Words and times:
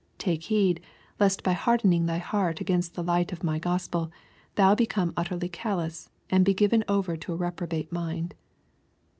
Take 0.17 0.45
heed, 0.45 0.81
lest 1.19 1.43
by 1.43 1.53
hardening 1.53 2.07
thy 2.07 2.17
heart 2.17 2.59
against 2.59 2.95
the 2.95 3.03
light 3.03 3.31
of 3.31 3.43
my 3.43 3.59
Gospel, 3.59 4.09
thou 4.55 4.73
become 4.73 5.13
utterly 5.15 5.47
callous, 5.47 6.09
and 6.27 6.43
be 6.43 6.55
given 6.55 6.83
over 6.87 7.15
to 7.17 7.33
a 7.33 7.37
reprobate 7.37 7.91
mind." 7.91 8.33